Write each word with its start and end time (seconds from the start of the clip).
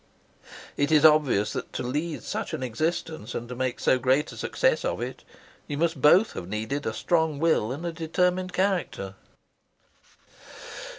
"It 0.77 0.91
is 0.91 1.05
obvious 1.05 1.53
that 1.53 1.71
to 1.73 1.83
lead 1.83 2.23
such 2.23 2.55
an 2.55 2.63
existence 2.63 3.35
and 3.35 3.55
make 3.55 3.79
so 3.79 3.99
great 3.99 4.31
a 4.31 4.35
success 4.35 4.83
of 4.83 4.99
it, 4.99 5.23
you 5.67 5.77
must 5.77 6.01
both 6.01 6.33
have 6.33 6.47
needed 6.49 6.87
a 6.87 6.91
strong 6.95 7.37
will 7.37 7.71
and 7.71 7.85
a 7.85 7.91
determined 7.91 8.51
character." 8.51 9.13